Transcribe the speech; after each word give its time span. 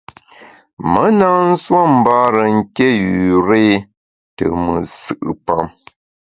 Me 0.91 1.03
na 1.19 1.29
nsuo 1.49 1.81
mbare 1.97 2.41
nké 2.57 2.87
üré 3.35 3.69
te 4.35 4.43
mùt 4.63 4.81
nsù’pam. 4.85 5.65